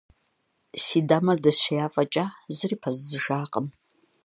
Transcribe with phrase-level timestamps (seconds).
[0.83, 3.67] Си дамэр дэсшея фӀэкӀа, зыри пэздзыжакъым.